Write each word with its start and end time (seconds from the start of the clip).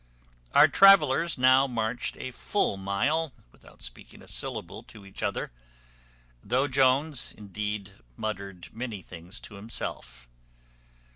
Our 0.55 0.67
travellers 0.67 1.37
now 1.37 1.67
marched 1.67 2.17
a 2.17 2.31
full 2.31 2.75
mile, 2.75 3.33
without 3.51 3.83
speaking 3.83 4.23
a 4.23 4.27
syllable 4.27 4.81
to 4.85 5.05
each 5.05 5.21
other, 5.21 5.51
though 6.43 6.67
Jones, 6.67 7.33
indeed, 7.37 7.91
muttered 8.17 8.73
many 8.73 9.03
things 9.03 9.39
to 9.41 9.57
himself. 9.57 10.27